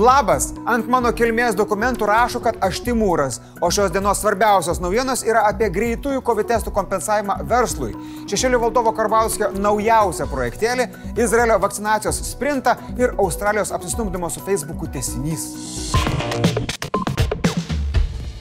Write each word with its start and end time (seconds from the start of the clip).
Labas, 0.00 0.46
ant 0.64 0.86
mano 0.88 1.10
kilmės 1.12 1.52
dokumentų 1.58 2.06
rašo, 2.08 2.40
kad 2.40 2.56
aš 2.64 2.78
Timūras, 2.86 3.36
o 3.60 3.68
šios 3.68 3.90
dienos 3.92 4.22
svarbiausios 4.22 4.80
naujienos 4.80 5.26
yra 5.28 5.42
apie 5.50 5.68
greitųjų 5.74 6.22
COVID 6.24 6.48
testų 6.48 6.72
kompensavimą 6.72 7.36
verslui. 7.50 7.92
Šešėlių 8.30 8.62
valdovo 8.64 8.94
Karbauskio 8.96 9.50
naujausią 9.60 10.30
projektėlį, 10.32 10.88
Izraelio 11.20 11.60
vakcinacijos 11.60 12.22
sprintą 12.30 12.78
ir 12.96 13.12
Australijos 13.18 13.76
apsistumdymo 13.76 14.32
su 14.32 14.40
Facebook'u 14.48 14.88
tesinys. 14.96 15.50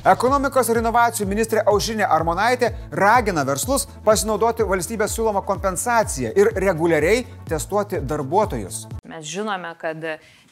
Ekonomikos 0.08 0.70
ir 0.72 0.78
inovacijų 0.80 1.26
ministrė 1.28 1.62
Aušinė 1.68 2.06
Armonaitė 2.08 2.70
ragina 2.96 3.44
verslus 3.44 3.84
pasinaudoti 4.06 4.64
valstybės 4.64 5.12
siūlomą 5.18 5.42
kompensaciją 5.44 6.32
ir 6.40 6.54
reguliariai 6.56 7.26
testuoti 7.50 8.00
darbuotojus. 8.08 8.86
Mes 9.04 9.28
žinome, 9.28 9.74
kad 9.82 10.06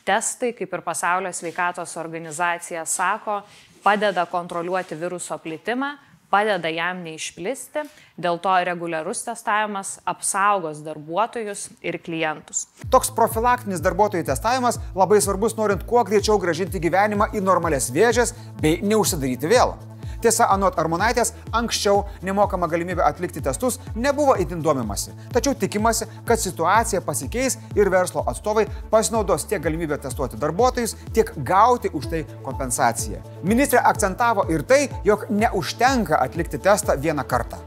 testai, 0.04 0.52
kaip 0.58 0.76
ir 0.76 0.84
pasaulio 0.84 1.32
sveikatos 1.32 1.96
organizacija 1.96 2.84
sako, 2.86 3.40
padeda 3.84 4.26
kontroliuoti 4.28 5.00
viruso 5.00 5.38
plitimą, 5.40 5.94
padeda 6.34 6.70
jam 6.74 7.02
neišplisti, 7.06 7.86
dėl 8.20 8.40
to 8.44 8.54
reguliarus 8.68 9.24
testavimas 9.28 9.98
apsaugos 10.08 10.82
darbuotojus 10.86 11.68
ir 11.86 12.00
klientus. 12.04 12.66
Toks 12.94 13.14
profilaktinis 13.18 13.84
darbuotojų 13.84 14.28
testavimas 14.28 14.82
labai 14.98 15.22
svarbus 15.24 15.58
norint 15.60 15.86
kuo 15.88 16.04
greičiau 16.08 16.40
gražinti 16.42 16.82
gyvenimą 16.84 17.32
į 17.36 17.44
normales 17.44 17.92
vėžės 17.94 18.36
bei 18.62 18.82
neužsidaryti 18.84 19.52
vėl. 19.52 19.78
Tiesa, 20.22 20.48
anot 20.54 20.78
Armonaitės, 20.80 21.34
anksčiau 21.56 22.04
nemokama 22.26 22.70
galimybė 22.72 23.04
atlikti 23.06 23.44
testus 23.46 23.80
nebuvo 23.96 24.36
itin 24.42 24.64
domimasi. 24.66 25.14
Tačiau 25.34 25.54
tikimasi, 25.56 26.08
kad 26.26 26.42
situacija 26.42 27.02
pasikeis 27.06 27.60
ir 27.78 27.92
verslo 27.94 28.24
atstovai 28.28 28.66
pasinaudos 28.92 29.46
tiek 29.50 29.62
galimybę 29.64 30.00
testuoti 30.02 30.40
darbuotojus, 30.42 30.96
tiek 31.14 31.32
gauti 31.38 31.92
už 31.94 32.10
tai 32.12 32.24
kompensaciją. 32.46 33.22
Ministrė 33.48 33.84
akcentavo 33.86 34.48
ir 34.54 34.66
tai, 34.68 34.88
jog 35.06 35.28
neužtenka 35.30 36.22
atlikti 36.24 36.60
testą 36.62 36.98
vieną 37.02 37.28
kartą. 37.28 37.62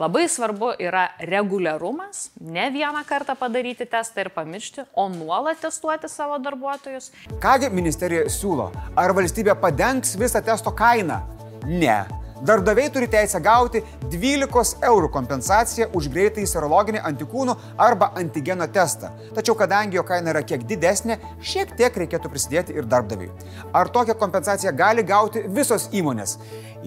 Labai 0.00 0.28
svarbu 0.28 0.72
yra 0.80 1.08
reguliarumas, 1.28 2.30
ne 2.40 2.70
vieną 2.72 3.02
kartą 3.04 3.36
padaryti 3.36 3.86
testą 3.86 4.24
ir 4.24 4.30
pamiršti, 4.32 4.86
o 4.96 5.08
nuolat 5.12 5.60
testuoti 5.60 6.08
savo 6.08 6.38
darbuotojus. 6.40 7.10
Kągi 7.42 7.68
ministerija 7.74 8.24
siūlo? 8.32 8.70
Ar 8.96 9.12
valstybė 9.16 9.58
padengs 9.60 10.16
visą 10.20 10.40
testo 10.44 10.72
kainą? 10.72 11.20
Ne. 11.66 12.04
Darbdaviai 12.40 12.88
turi 12.90 13.04
teisę 13.12 13.36
gauti 13.44 13.82
12 14.12 14.78
eurų 14.88 15.10
kompensaciją 15.12 15.90
už 15.98 16.06
greitąjį 16.14 16.48
serologinį 16.48 17.02
antikūnų 17.04 17.54
arba 17.76 18.08
antigeno 18.16 18.64
testą. 18.72 19.10
Tačiau 19.36 19.54
kadangi 19.60 19.98
jo 19.98 20.04
kaina 20.08 20.32
yra 20.32 20.40
kiek 20.40 20.64
didesnė, 20.70 21.18
šiek 21.44 21.74
tiek 21.76 21.98
reikėtų 22.02 22.32
prisidėti 22.32 22.78
ir 22.80 22.88
darbdaviui. 22.88 23.28
Ar 23.76 23.92
tokią 23.92 24.16
kompensaciją 24.22 24.72
gali 24.72 25.04
gauti 25.04 25.44
visos 25.52 25.90
įmonės? 25.92 26.38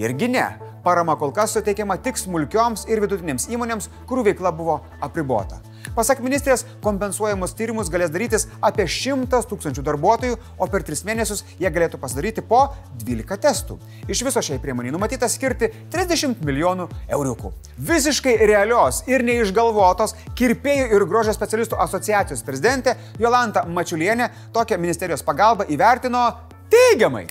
Irgi 0.02 0.32
ne. 0.34 0.48
Parama 0.84 1.14
kol 1.16 1.32
kas 1.32 1.54
suteikiama 1.56 2.00
tik 2.02 2.18
smulkioms 2.20 2.88
ir 2.90 3.00
vidutinėms 3.06 3.46
įmonėms, 3.54 3.92
kurių 4.10 4.26
veikla 4.32 4.52
buvo 4.58 4.82
apribota. 5.06 5.62
Pasak 5.94 6.24
ministrės, 6.26 6.64
kompensuojamus 6.82 7.52
tyrimus 7.54 7.90
galės 7.94 8.10
darytis 8.10 8.48
apie 8.66 8.88
100 8.90 9.44
tūkstančių 9.50 9.84
darbuotojų, 9.86 10.38
o 10.58 10.68
per 10.72 10.82
3 10.88 11.04
mėnesius 11.06 11.44
jie 11.62 11.70
galėtų 11.70 12.00
pasidaryti 12.02 12.42
po 12.42 12.64
12 13.04 13.38
testų. 13.44 13.78
Iš 14.10 14.24
viso 14.26 14.42
šiai 14.42 14.58
priemoniai 14.64 14.94
numatyta 14.96 15.30
skirti 15.30 15.70
30 15.94 16.42
milijonų 16.48 16.88
euriukų. 17.14 17.52
Visiškai 17.78 18.34
realios 18.42 19.04
ir 19.06 19.22
neišgalvotos 19.28 20.16
kirpėjų 20.40 20.88
ir 20.98 21.06
grožio 21.12 21.36
specialistų 21.38 21.78
asociacijos 21.86 22.42
prezidentė 22.48 22.96
Jolanta 23.22 23.62
Mačiulienė 23.70 24.32
tokią 24.56 24.80
ministerijos 24.82 25.22
pagalbą 25.22 25.70
įvertino 25.70 26.26
teigiamai. 26.74 27.28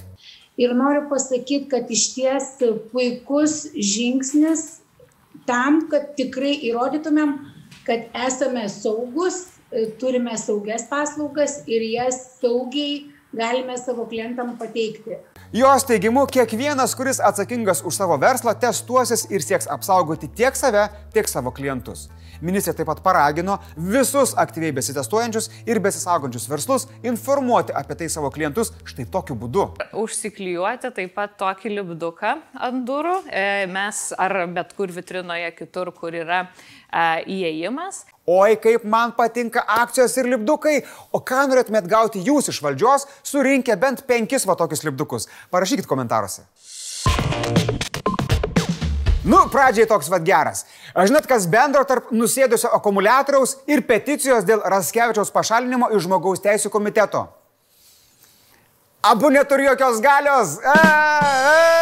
Ir 0.61 0.77
noriu 0.79 1.09
pasakyti, 1.11 1.67
kad 1.73 1.91
iš 1.91 2.13
ties 2.15 2.49
puikus 2.93 3.65
žingsnis 3.75 4.83
tam, 5.49 5.89
kad 5.91 6.13
tikrai 6.15 6.53
įrodytumėm, 6.69 7.35
kad 7.87 8.07
esame 8.27 8.69
saugus, 8.69 9.47
turime 10.01 10.37
saugias 10.39 10.87
paslaugas 10.91 11.63
ir 11.67 11.85
jas 11.95 12.21
saugiai 12.41 13.13
galime 13.33 13.79
savo 13.79 14.07
klientam 14.07 14.57
pateikti. 14.59 15.17
Jos 15.53 15.85
teigimu, 15.85 16.27
kiekvienas, 16.33 16.95
kuris 16.97 17.21
atsakingas 17.21 17.83
už 17.85 17.97
savo 17.97 18.17
verslą, 18.21 18.55
testuosis 18.61 19.27
ir 19.31 19.45
sieks 19.45 19.69
apsaugoti 19.69 20.29
tiek 20.33 20.57
save, 20.57 20.87
tiek 21.13 21.29
savo 21.29 21.53
klientus. 21.53 22.09
Ministrė 22.43 22.73
taip 22.75 22.89
pat 22.89 23.03
paragino 23.05 23.59
visus 23.77 24.33
aktyviai 24.41 24.75
besitestuojančius 24.75 25.47
ir 25.69 25.79
besisaugančius 25.85 26.49
verslus 26.51 26.89
informuoti 27.07 27.75
apie 27.79 27.95
tai 28.01 28.09
savo 28.11 28.33
klientus 28.35 28.73
štai 28.89 29.07
tokiu 29.13 29.37
būdu. 29.39 29.69
Užsiklijuoti 30.03 30.91
taip 30.97 31.15
pat 31.15 31.37
tokį 31.39 31.77
lipduką 31.77 32.33
ant 32.67 32.83
durų, 32.89 33.15
e, 33.31 33.69
mes 33.71 34.01
ar 34.19 34.35
bet 34.57 34.75
kur 34.75 34.91
vitrinoje 34.91 35.53
kitur, 35.55 35.93
kur 35.95 36.17
yra 36.19 36.41
e, 36.49 36.82
įėjimas. 36.93 38.05
Oi, 38.29 38.55
kaip 38.63 38.85
man 38.87 39.15
patinka 39.17 39.65
akcijos 39.81 40.15
ir 40.21 40.29
lipdukai. 40.31 40.77
O 41.11 41.21
ką 41.25 41.47
norėtumėt 41.51 41.89
gauti 41.91 42.23
jūs 42.23 42.53
iš 42.53 42.61
valdžios, 42.63 43.09
surinkę 43.27 43.77
bent 43.81 44.05
penkis 44.07 44.47
va 44.47 44.55
tokius 44.59 44.85
lipdukus? 44.87 45.27
Parašykit 45.51 45.89
komentaruose. 45.91 46.47
Nu, 49.25 49.39
pradžiai 49.51 49.87
toks 49.87 50.09
vad 50.11 50.25
geras. 50.27 50.65
Aš 50.95 51.11
žinot, 51.11 51.27
kas 51.31 51.47
bendro 51.51 51.85
tarp 51.87 52.11
nusėdusio 52.15 52.73
akumuliatoriaus 52.75 53.61
ir 53.71 53.85
peticijos 53.87 54.47
dėl 54.47 54.65
Raskevičiaus 54.67 55.31
pašalinimo 55.35 55.93
iš 55.95 56.09
žmogaus 56.09 56.43
teisų 56.43 56.73
komiteto. 56.75 57.29
Abu 59.03 59.31
neturi 59.35 59.67
jokios 59.67 60.03
galios. 60.03 60.59
E, 60.59 60.75
e, 60.75 60.91
e, 61.31 61.79
e. 61.79 61.82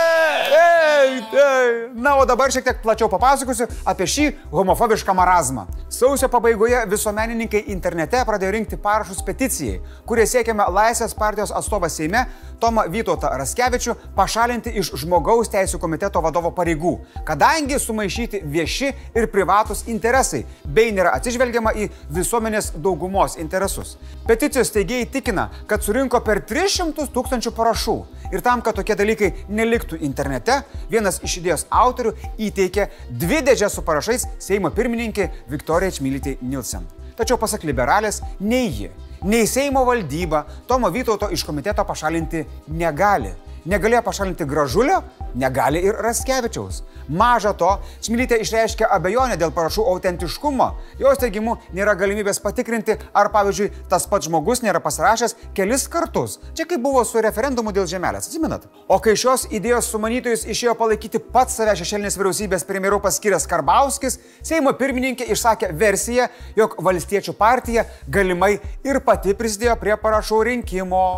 Na, 1.94 2.16
o 2.18 2.24
dabar 2.26 2.50
šiek 2.52 2.64
tiek 2.66 2.80
plačiau 2.82 3.08
papasakosiu 3.12 3.68
apie 3.86 4.06
šį 4.10 4.26
homofobišką 4.50 5.14
marazmą. 5.14 5.66
Sausio 6.00 6.30
pabaigoje 6.32 6.78
visuomenininkai 6.88 7.60
internete 7.74 8.22
pradėjo 8.24 8.54
rinkti 8.54 8.78
parašus 8.80 9.18
peticijai, 9.20 9.82
kurie 10.08 10.24
siekiame 10.24 10.64
Laisvės 10.72 11.12
partijos 11.12 11.50
atstovą 11.52 11.90
Seime 11.92 12.22
Tomą 12.60 12.86
Vytautą 12.92 13.28
Raskevičių 13.36 13.94
pašalinti 14.16 14.72
iš 14.80 14.94
žmogaus 15.02 15.52
teisų 15.52 15.76
komiteto 15.82 16.22
vadovo 16.24 16.54
pareigų, 16.56 16.94
kadangi 17.28 17.76
sumaišyti 17.80 18.40
vieši 18.54 18.88
ir 19.16 19.28
privatus 19.32 19.82
interesai, 19.92 20.46
bei 20.64 20.88
nėra 20.96 21.12
atsižvelgiama 21.18 21.74
į 21.76 21.90
visuomenės 22.16 22.70
daugumos 22.80 23.36
interesus. 23.36 23.98
Peticijos 24.24 24.72
teigėjai 24.72 25.10
tikina, 25.18 25.50
kad 25.68 25.84
surinko 25.84 26.22
per 26.24 26.40
300 26.48 27.10
tūkstančių 27.12 27.52
parašų. 27.56 27.98
Ir 28.30 28.44
tam, 28.46 28.60
kad 28.62 28.76
tokie 28.78 28.94
dalykai 28.94 29.32
neliktų 29.50 29.98
internete, 30.06 30.60
vienas 30.88 31.18
iš 31.26 31.40
idėjos 31.40 31.64
autorių 31.74 32.12
įteikė 32.38 32.86
dvi 33.10 33.40
dėžės 33.48 33.74
su 33.74 33.82
parašais 33.82 34.28
Seimo 34.38 34.70
pirmininkė 34.70 35.26
Viktorija 35.50 35.89
Čmilytė 35.94 36.36
Nilsen. 36.42 36.86
Tačiau 37.18 37.36
pasak 37.40 37.64
liberalės, 37.68 38.22
nei 38.40 38.70
ji, 38.72 38.90
nei 39.28 39.46
Seimo 39.50 39.82
valdyba 39.84 40.44
Tomo 40.68 40.88
Vytauto 40.90 41.28
iš 41.34 41.44
komiteto 41.44 41.84
pašalinti 41.84 42.44
negali. 42.68 43.34
Negalėjo 43.69 44.00
pašalinti 44.06 44.47
gražulio, 44.48 45.03
negali 45.37 45.82
ir 45.84 45.98
Raskevičiaus. 46.00 46.81
Maža 47.10 47.53
to, 47.59 47.69
Čmilytė 48.00 48.38
išreiškė 48.41 48.87
abejonę 48.87 49.37
dėl 49.37 49.50
parašų 49.53 49.84
autentiškumo. 49.93 50.69
Jos 51.00 51.21
teigimu 51.21 51.56
nėra 51.76 51.97
galimybės 51.98 52.41
patikrinti, 52.41 52.97
ar 53.12 53.28
pavyzdžiui 53.34 53.69
tas 53.91 54.06
pats 54.09 54.28
žmogus 54.31 54.62
nėra 54.65 54.81
pasirašęs 54.81 55.37
kelis 55.56 55.88
kartus. 55.93 56.38
Čia 56.56 56.65
kaip 56.71 56.81
buvo 56.84 57.03
su 57.04 57.21
referendumu 57.21 57.75
dėl 57.76 57.88
žemelės, 57.91 58.31
atsimenat? 58.31 58.65
O 58.89 59.01
kai 59.03 59.16
šios 59.18 59.48
idėjos 59.53 59.91
sumanytojus 59.92 60.47
išėjo 60.48 60.77
palaikyti 60.80 61.21
pats 61.34 61.59
save 61.60 61.77
šešėlinės 61.83 62.16
vyriausybės 62.21 62.66
premjeru 62.68 63.01
paskyręs 63.04 63.48
Karbauskis, 63.51 64.21
Seimo 64.47 64.72
pirmininkė 64.78 65.27
išsakė 65.34 65.74
versiją, 65.77 66.30
jog 66.56 66.78
valstiečių 66.80 67.34
partija 67.36 67.84
galimai 68.09 68.54
ir 68.86 69.03
pati 69.04 69.36
prisidėjo 69.36 69.77
prie 69.83 69.98
parašų 70.01 70.45
rinkimo. 70.48 71.09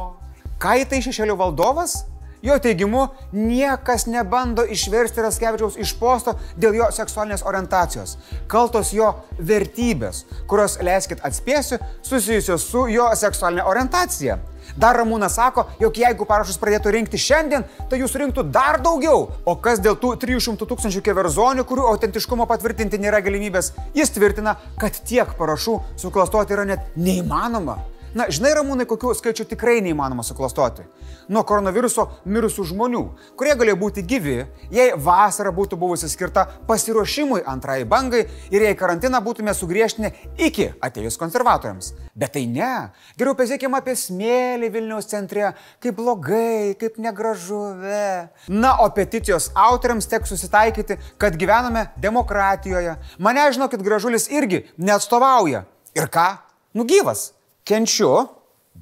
Ką 0.62 0.80
į 0.82 0.88
tai 0.90 1.02
šešėlių 1.04 1.38
valdovas? 1.38 2.02
Jo 2.42 2.58
teigimu, 2.58 3.06
niekas 3.32 4.08
nebando 4.10 4.64
išversti 4.66 5.22
Raskevičiaus 5.22 5.76
iš 5.78 5.92
posto 5.94 6.34
dėl 6.58 6.74
jo 6.74 6.88
seksualinės 6.90 7.44
orientacijos. 7.46 8.16
Kaltos 8.50 8.90
jo 8.96 9.12
vertybės, 9.38 10.24
kurios, 10.50 10.74
leiskit 10.82 11.22
atspėsiu, 11.22 11.78
susijusios 12.02 12.66
su 12.66 12.88
jo 12.90 13.06
seksualinė 13.14 13.62
orientacija. 13.62 14.40
Dar 14.74 14.98
Ramūnas 14.98 15.36
sako, 15.38 15.68
jog 15.78 16.02
jeigu 16.02 16.26
parašus 16.26 16.58
pradėtų 16.58 16.96
rinkti 16.96 17.20
šiandien, 17.20 17.62
tai 17.90 18.00
jų 18.00 18.10
surinktų 18.10 18.48
dar 18.50 18.80
daugiau. 18.82 19.28
O 19.46 19.54
kas 19.62 19.78
dėl 19.84 19.94
tų 20.00 20.16
300 20.26 20.66
tūkstančių 20.66 21.02
keverzonių, 21.04 21.66
kurių 21.68 21.86
autentiškumo 21.92 22.48
patvirtinti 22.50 22.98
nėra 23.02 23.22
galimybės, 23.22 23.70
jis 23.94 24.14
tvirtina, 24.16 24.56
kad 24.82 24.98
tiek 25.06 25.30
parašų 25.38 25.78
suklastoti 26.00 26.58
yra 26.58 26.66
net 26.74 26.96
neįmanoma. 26.96 27.78
Na, 28.12 28.26
žinai, 28.28 28.52
ramūnai, 28.58 28.84
kokių 28.88 29.14
skaičių 29.16 29.46
tikrai 29.48 29.78
neįmanoma 29.84 30.24
suklastoti. 30.26 30.84
Nuo 31.32 31.42
koronaviruso 31.48 32.04
mirusių 32.28 32.66
žmonių, 32.72 33.02
kurie 33.40 33.54
galėjo 33.56 33.78
būti 33.80 34.04
gyvi, 34.04 34.34
jei 34.74 34.92
vasara 35.00 35.52
būtų 35.54 35.78
buvusi 35.80 36.10
skirta 36.12 36.44
pasiruošimui 36.68 37.40
antrai 37.48 37.82
bangai 37.88 38.26
ir 38.52 38.66
jei 38.66 38.76
karantiną 38.76 39.22
būtume 39.24 39.54
sugriežtinę 39.56 40.12
iki 40.36 40.68
atėjus 40.84 41.16
konservatoriams. 41.20 41.92
Bet 42.12 42.34
tai 42.36 42.44
ne. 42.50 42.92
Geriau 43.16 43.32
pasiekime 43.38 43.80
apie 43.80 43.96
smėlį 43.96 44.68
Vilniaus 44.76 45.08
centre, 45.08 45.54
kaip 45.80 45.96
blogai, 45.96 46.76
kaip 46.80 47.00
negražu. 47.00 47.62
Ve. 47.80 48.28
Na, 48.52 48.76
o 48.84 48.90
peticijos 48.92 49.48
autoriams 49.56 50.10
teks 50.10 50.34
susitaikyti, 50.34 50.98
kad 51.16 51.38
gyvename 51.40 51.88
demokratijoje. 52.02 52.98
Mane, 53.22 53.48
žinokit, 53.56 53.80
gražulis 53.84 54.28
irgi 54.28 54.66
neatstovauja. 54.76 55.64
Ir 55.96 56.12
ką? 56.12 56.34
Nugyvas. 56.76 57.30
Kenčiu, 57.72 58.26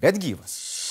bet 0.03 0.17
gyvas. 0.19 0.91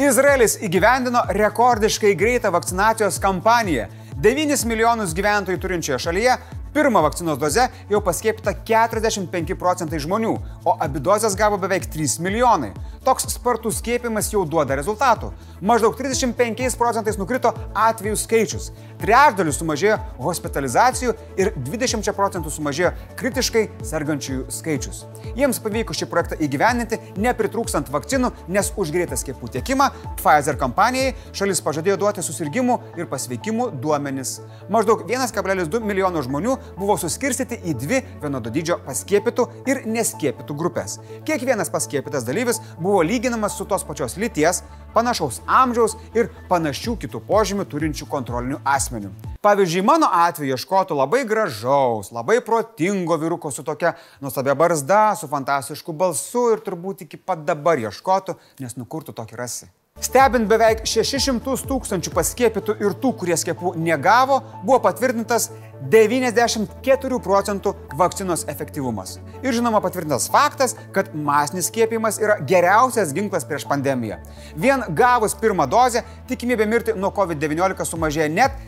Izraelis 0.00 0.54
įgyvendino 0.64 1.20
rekordiškai 1.36 2.14
greitą 2.16 2.48
vakcinacijos 2.54 3.18
kampaniją. 3.20 3.84
9 4.24 4.64
milijonus 4.70 5.12
gyventojų 5.12 5.60
turinčioje 5.60 5.98
šalyje 6.06 6.38
pirmą 6.74 7.02
vakcinos 7.02 7.38
dozę 7.38 7.68
jau 7.90 8.00
paskiepyta 8.02 8.54
45 8.66 9.54
procentai 9.58 10.00
žmonių, 10.02 10.34
o 10.64 10.76
abi 10.82 11.00
dozes 11.00 11.36
gavo 11.38 11.58
beveik 11.58 11.86
3 11.86 12.18
milijonai. 12.24 12.72
Toks 13.04 13.28
spartus 13.34 13.78
skiepimas 13.78 14.30
jau 14.32 14.44
duoda 14.48 14.76
rezultatų. 14.78 15.30
Maždaug 15.60 15.96
35 15.98 16.76
procentais 16.80 17.18
nukrito 17.20 17.52
atvejų 17.74 18.16
skaičius, 18.16 18.70
trečdaliu 19.00 19.52
sumažėjo 19.52 19.98
hospitalizacijų 20.24 21.14
ir 21.40 21.52
20 21.68 22.10
procentų 22.16 22.52
sumažėjo 22.52 22.94
kritiškai 23.20 23.64
sergančiųjų 23.84 24.46
skaičius. 24.52 25.04
Jiems 25.36 25.60
pavyko 25.62 25.94
šį 25.96 26.08
projektą 26.10 26.38
įgyveninti, 26.42 27.00
nepritrūkstant 27.20 27.92
vakcinų, 27.92 28.32
nes 28.48 28.72
už 28.76 28.92
greitą 28.94 29.18
skiepų 29.20 29.52
tiekimą 29.58 29.90
Pfizer 30.18 30.58
kompanijai 30.60 31.14
šalis 31.36 31.62
pažadėjo 31.64 31.98
duoti 32.00 32.24
susirgymų 32.24 32.78
ir 32.98 33.08
pasveikimų 33.10 33.70
duomenis. 33.82 34.38
Maždaug 34.72 35.04
1,2 35.08 35.84
milijono 35.84 36.22
žmonių 36.24 36.56
buvo 36.78 36.96
suskirstyti 37.00 37.60
į 37.64 37.74
dvi 37.80 38.00
vienodo 38.22 38.52
dydžio 38.54 38.78
paskiepytų 38.86 39.46
ir 39.70 39.82
neskiepytų 39.90 40.56
grupės. 40.58 40.98
Kiekvienas 41.28 41.72
paskiepytas 41.74 42.26
dalyvis 42.26 42.62
buvo 42.78 43.02
lyginamas 43.06 43.58
su 43.58 43.66
tos 43.68 43.84
pačios 43.86 44.18
lyties, 44.20 44.62
panašaus 44.94 45.42
amžiaus 45.46 45.98
ir 46.16 46.32
panašių 46.48 46.96
kitų 47.04 47.22
požymių 47.28 47.68
turinčių 47.70 48.08
kontrolinių 48.10 48.60
asmenių. 48.64 49.12
Pavyzdžiui, 49.44 49.84
mano 49.84 50.08
atveju 50.08 50.56
ieškotų 50.56 50.96
labai 50.96 51.24
gražaus, 51.28 52.08
labai 52.16 52.38
protingo 52.40 53.18
vyruko 53.20 53.52
su 53.52 53.66
tokia 53.66 53.92
nuostabia 54.24 54.56
barzda, 54.56 55.04
su 55.20 55.28
fantastišku 55.28 55.92
balsu 55.92 56.48
ir 56.54 56.64
turbūt 56.64 57.04
iki 57.04 57.20
pat 57.20 57.44
dabar 57.44 57.82
ieškotų, 57.82 58.38
nes 58.64 58.78
nukurtų 58.80 59.12
tokį 59.12 59.42
rasi. 59.44 59.74
Stebint 60.04 60.48
beveik 60.50 60.82
600 60.84 61.62
tūkstančių 61.68 62.10
paskiepytų 62.12 62.74
ir 62.82 62.96
tų, 63.00 63.12
kurie 63.20 63.36
skiepų 63.40 63.72
negavo, 63.80 64.40
buvo 64.64 64.76
patvirtintas 64.84 65.48
94 65.92 67.20
procentų 67.24 67.72
vakcinos 67.98 68.44
efektyvumas. 68.52 69.16
Ir 69.40 69.56
žinoma 69.56 69.80
patvirtintas 69.84 70.28
faktas, 70.32 70.76
kad 70.94 71.10
masinis 71.14 71.70
skiepimas 71.70 72.20
yra 72.20 72.36
geriausias 72.42 73.14
ginklas 73.16 73.48
prieš 73.48 73.68
pandemiją. 73.70 74.20
Vien 74.60 74.84
gavus 74.98 75.38
pirmą 75.40 75.66
dozę, 75.70 76.04
tikimybė 76.28 76.68
mirti 76.68 76.98
nuo 76.98 77.14
COVID-19 77.14 77.88
sumažėja 77.88 78.28
net 78.34 78.62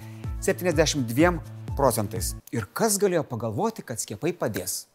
72 0.46 1.36
procentais. 1.76 2.36
Ir 2.54 2.70
kas 2.72 2.96
galėjo 3.02 3.26
pagalvoti, 3.28 3.84
kad 3.84 4.00
skiepai 4.00 4.32
padės? 4.32 4.86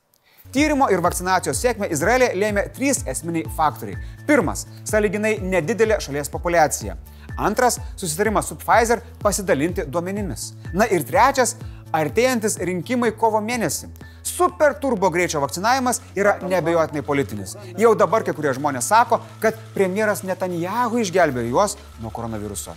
Tyrimo 0.51 0.89
ir 0.92 1.00
vakcinacijos 1.00 1.62
sėkmę 1.63 1.88
Izraelė 1.95 2.33
lėmė 2.36 2.65
trys 2.75 3.06
esminiai 3.07 3.48
faktoriai. 3.56 3.95
Pirmas- 4.27 4.65
saliginai 4.92 5.38
nedidelė 5.39 6.01
šalies 6.03 6.30
populiacija. 6.30 6.98
Antras- 7.38 7.80
susitarimas 8.01 8.48
su 8.48 8.56
Pfizer 8.56 9.00
pasidalinti 9.24 9.86
duomenimis. 9.86 10.51
Na 10.74 10.86
ir 10.86 11.03
trečias- 11.03 11.56
artėjantis 11.94 12.57
rinkimai 12.59 13.12
kovo 13.12 13.39
mėnesį. 13.39 13.88
Super 14.24 14.74
turbo 14.74 15.09
greičio 15.09 15.39
vakcinavimas 15.39 16.01
yra 16.15 16.38
nebejotinai 16.42 17.01
politinis. 17.01 17.56
Jau 17.77 17.95
dabar 17.95 18.24
kai 18.24 18.33
kurie 18.33 18.54
žmonės 18.54 18.83
sako, 18.83 19.21
kad 19.39 19.56
premjeras 19.74 20.24
Netanjahu 20.24 21.00
išgelbėjo 21.00 21.50
juos 21.50 21.77
nuo 22.01 22.12
koronaviruso. 22.12 22.75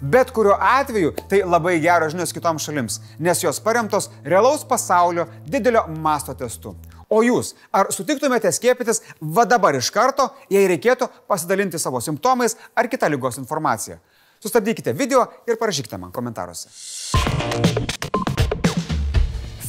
Bet 0.00 0.30
kuriuo 0.30 0.56
atveju 0.60 1.12
tai 1.28 1.42
labai 1.42 1.80
geros 1.80 2.14
žinios 2.14 2.32
kitoms 2.32 2.64
šalims, 2.64 3.00
nes 3.18 3.40
jos 3.40 3.60
paremtos 3.60 4.08
realaus 4.24 4.64
pasaulio 4.64 5.26
didelio 5.46 5.86
masto 5.88 6.34
testu. 6.34 6.74
O 7.10 7.24
jūs, 7.26 7.56
ar 7.74 7.88
sutiktumėte 7.90 8.52
skiepytis 8.54 9.02
va 9.18 9.42
dabar 9.42 9.74
iš 9.74 9.88
karto, 9.90 10.28
jei 10.46 10.68
reikėtų 10.70 11.08
pasidalinti 11.26 11.80
savo 11.82 11.98
simptomais 11.98 12.54
ar 12.78 12.86
kitą 12.86 13.10
lygos 13.10 13.40
informaciją? 13.42 13.98
Sustabdykite 14.40 14.94
video 14.94 15.24
ir 15.50 15.58
parašykite 15.58 15.98
man 15.98 16.14
komentaruose. 16.14 16.70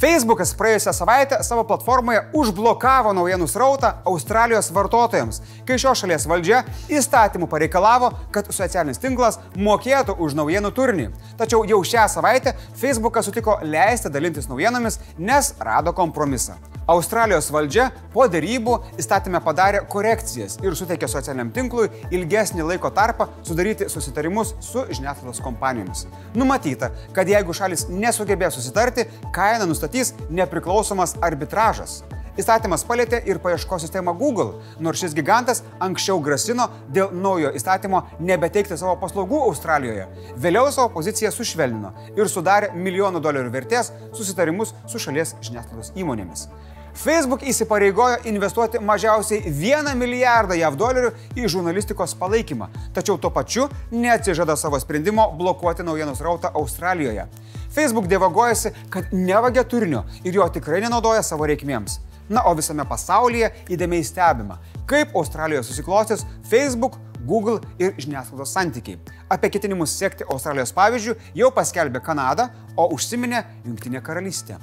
Facebookas 0.02 0.54
praėjusią 0.58 0.94
savaitę 0.98 1.38
savo 1.46 1.62
platformoje 1.70 2.22
užblokavo 2.38 3.12
naujienų 3.14 3.48
srautą 3.50 3.92
Australijos 4.10 4.72
vartotojams, 4.74 5.42
kai 5.66 5.78
šios 5.82 6.02
šalies 6.02 6.26
valdžia 6.30 6.64
įstatymų 6.90 7.50
pareikalavo, 7.50 8.10
kad 8.34 8.50
socialinis 8.54 9.02
tinklas 9.02 9.38
mokėtų 9.58 10.16
už 10.18 10.38
naujienų 10.38 10.74
turinį. 10.78 11.08
Tačiau 11.42 11.66
jau 11.70 11.82
šią 11.86 12.06
savaitę 12.18 12.56
Facebookas 12.82 13.30
sutiko 13.30 13.60
leisti 13.62 14.10
dalintis 14.14 14.50
naujienomis, 14.50 14.98
nes 15.18 15.54
rado 15.62 15.94
kompromisą. 15.94 16.58
Australijos 16.90 17.52
valdžia 17.54 17.90
po 18.14 18.26
dėrybų 18.32 18.78
įstatymę 19.00 19.42
padarė 19.46 19.84
korekcijas 19.90 20.58
ir 20.66 20.76
suteikė 20.78 21.10
socialiniam 21.12 21.52
tinklui 21.54 21.90
ilgesnį 22.10 22.66
laiko 22.72 22.90
tarpą 22.96 23.28
sudaryti 23.46 23.90
susitarimus 23.90 24.56
su 24.66 24.88
žiniasklaidos 24.90 25.44
kompanijomis. 25.46 26.08
Numatyta, 26.34 26.90
kad 27.14 27.30
jeigu 27.30 27.54
šalis 27.54 27.86
nesugebės 27.92 28.58
susitarti, 28.58 29.06
kainą 29.36 29.70
nustatys 29.70 30.16
nepriklausomas 30.30 31.16
arbitražas. 31.22 32.02
Įstatymas 32.40 32.86
palėtė 32.88 33.20
ir 33.28 33.42
paieškos 33.44 33.84
sistemą 33.84 34.14
Google, 34.18 34.62
nors 34.80 35.02
šis 35.04 35.14
gigantas 35.18 35.62
anksčiau 35.84 36.22
grasino 36.24 36.70
dėl 36.96 37.12
naujo 37.12 37.52
įstatymo 37.60 38.06
nebeteikti 38.24 38.78
savo 38.80 38.96
paslaugų 39.02 39.42
Australijoje. 39.50 40.08
Vėliau 40.40 40.72
savo 40.72 40.94
poziciją 40.96 41.34
sušvelnino 41.36 41.92
ir 42.16 42.32
sudarė 42.32 42.72
milijonų 42.74 43.20
dolerių 43.22 43.52
vertės 43.52 43.92
susitarimus 44.16 44.72
su 44.88 45.04
šalies 45.04 45.36
žiniasklaidos 45.44 45.92
įmonėmis. 46.00 46.48
Facebook 46.96 47.44
įsipareigojo 47.48 48.18
investuoti 48.28 48.80
mažiausiai 48.80 49.42
1 49.48 49.96
milijardą 49.96 50.58
JAV 50.60 50.76
dolerių 50.78 51.12
į 51.40 51.48
žurnalistikos 51.50 52.14
palaikymą, 52.20 52.68
tačiau 52.94 53.18
tuo 53.18 53.32
pačiu 53.32 53.70
neatsižada 53.92 54.58
savo 54.60 54.80
sprendimo 54.80 55.30
blokuoti 55.40 55.84
naujienos 55.88 56.22
rautą 56.22 56.52
Australijoje. 56.54 57.28
Facebook 57.72 58.08
dievagojasi, 58.12 58.74
kad 58.90 59.14
nevagia 59.14 59.64
turinio 59.64 60.04
ir 60.24 60.36
jo 60.36 60.48
tikrai 60.50 60.82
nenaudoja 60.84 61.24
savo 61.24 61.48
reikmėms. 61.48 62.00
Na, 62.32 62.44
o 62.48 62.52
visame 62.56 62.84
pasaulyje 62.88 63.50
įdėmiai 63.72 64.04
stebima, 64.08 64.60
kaip 64.88 65.16
Australijoje 65.16 65.64
susiklostys 65.68 66.26
Facebook, 66.48 67.00
Google 67.28 67.60
ir 67.80 67.94
žiniasklaidos 68.00 68.54
santykiai. 68.56 69.00
Apie 69.32 69.52
ketinimus 69.54 69.94
sekti 69.98 70.28
Australijos 70.28 70.74
pavyzdžių 70.76 71.16
jau 71.38 71.52
paskelbė 71.56 72.02
Kanada, 72.04 72.50
o 72.76 72.90
užsiminė 72.96 73.44
Junktinė 73.66 74.02
karalystė. 74.04 74.58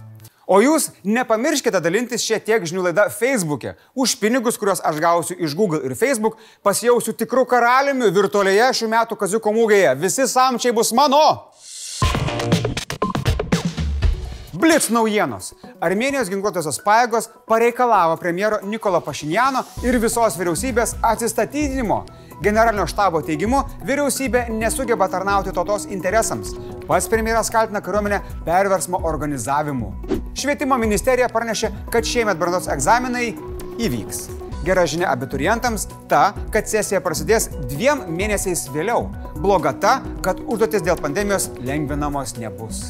O 0.49 0.63
jūs 0.65 0.87
nepamirškite 1.05 1.81
dalintis 1.85 2.23
šiek 2.25 2.47
tiek 2.47 2.63
žinių 2.65 2.87
laida 2.87 3.05
Facebook'e. 3.13 3.75
Už 3.93 4.15
pinigus, 4.17 4.57
kuriuos 4.57 4.81
aš 4.81 5.01
gausiu 5.05 5.35
iš 5.37 5.53
Google 5.53 5.83
ir 5.85 5.93
Facebook, 5.93 6.39
pasijausiu 6.65 7.13
tikrų 7.21 7.45
karaliumi 7.51 8.09
virtualioje 8.17 8.71
šių 8.79 8.89
metų 8.95 9.19
kaziuko 9.21 9.53
mūgėje. 9.53 9.91
Visi 10.01 10.25
samčiai 10.25 10.73
bus 10.73 10.95
mano. 10.97 11.21
Blitz 14.59 14.89
naujienos. 14.89 15.53
Armenijos 15.85 16.31
ginkluotosios 16.33 16.81
pajėgos 16.83 17.29
pareikalavo 17.47 18.17
premjero 18.19 18.63
Nikolo 18.65 19.03
Pašinjano 19.05 19.63
ir 19.85 20.01
visos 20.01 20.39
vyriausybės 20.41 20.97
atsistatydinimo. 21.05 22.01
Generalinio 22.41 22.87
štabo 22.89 23.21
teigimu, 23.27 23.61
vyriausybė 23.85 24.47
nesugeba 24.57 25.11
tarnauti 25.13 25.53
tautos 25.53 25.85
interesams. 25.93 26.57
Pats 26.89 27.11
premjeras 27.13 27.53
kaltina 27.53 27.85
kariuomenę 27.85 28.23
perversmo 28.49 29.05
organizavimu. 29.13 29.93
Švietimo 30.39 30.77
ministerija 30.79 31.27
pranešė, 31.35 31.73
kad 31.91 32.07
šiemet 32.07 32.39
brandos 32.39 32.69
egzaminai 32.71 33.33
įvyks. 33.83 34.29
Gera 34.63 34.85
žinia 34.87 35.09
abiturientams 35.11 35.89
ta, 36.11 36.29
kad 36.55 36.69
sesija 36.71 37.01
prasidės 37.03 37.49
dviem 37.71 38.05
mėnesiais 38.15 38.69
vėliau. 38.71 39.09
Bloga 39.43 39.73
ta, 39.83 39.97
kad 40.23 40.39
užduotis 40.39 40.85
dėl 40.87 41.01
pandemijos 41.03 41.49
lengvinamos 41.59 42.37
nebus. 42.39 42.85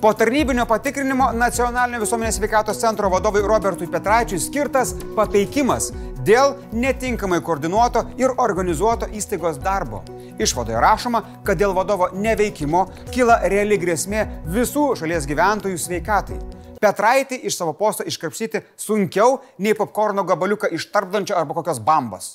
Po 0.00 0.14
tarnybinio 0.16 0.64
patikrinimo 0.70 1.28
Nacionalinio 1.36 2.00
visuomenės 2.06 2.40
sveikatos 2.40 2.80
centro 2.80 3.12
vadovui 3.12 3.44
Robertui 3.44 3.90
Petraičiui 3.92 4.40
skirtas 4.40 4.96
papeikimas 5.16 5.90
dėl 6.24 6.56
netinkamai 6.72 7.42
koordinuoto 7.44 8.06
ir 8.16 8.32
organizuoto 8.40 9.12
įstaigos 9.12 9.60
darbo. 9.60 10.00
Išvadoje 10.40 10.80
rašoma, 10.80 11.24
kad 11.44 11.60
dėl 11.60 11.76
vadovo 11.76 12.14
neveikimo 12.16 12.86
kyla 13.12 13.42
reali 13.52 13.76
grėsmė 13.80 14.26
visų 14.56 14.94
šalies 15.02 15.28
gyventojų 15.28 15.80
sveikatai. 15.88 16.40
Petraitį 16.84 17.38
iš 17.48 17.56
savo 17.56 17.72
posto 17.72 18.04
iškrapsyti 18.04 18.60
sunkiau 18.76 19.38
nei 19.64 19.72
popkorno 19.78 20.24
gabaliuką 20.28 20.68
iš 20.76 20.90
tarpdančio 20.92 21.36
arba 21.38 21.56
kokios 21.56 21.80
bambos. 21.80 22.34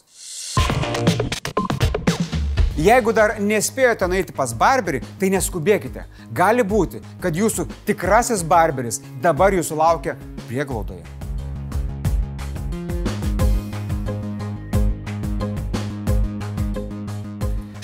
Jeigu 2.80 3.14
dar 3.14 3.36
nespėjote 3.44 4.08
nueiti 4.10 4.34
pas 4.34 4.56
barberį, 4.56 5.04
tai 5.22 5.30
neskubėkite. 5.36 6.08
Gali 6.34 6.66
būti, 6.66 7.04
kad 7.22 7.36
jūsų 7.36 7.68
tikrasis 7.86 8.42
barberis 8.42 9.02
dabar 9.22 9.54
jūsų 9.54 9.78
laukia 9.84 10.18
prieglaudoje. 10.48 11.19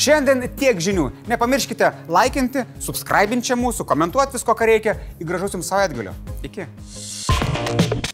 Šiandien 0.05 0.43
tiek 0.53 0.77
žinių. 0.77 1.07
Nepamirškite 1.31 1.89
laikinti, 2.13 2.61
subscribinti 2.77 3.49
čia 3.49 3.57
mūsų, 3.57 3.87
komentuoti 3.89 4.37
visko, 4.37 4.53
ką 4.53 4.69
reikia. 4.69 4.99
Į 5.17 5.31
gražus 5.31 5.57
jums 5.57 5.71
savaitgalio. 5.73 6.13
Iki. 6.45 8.04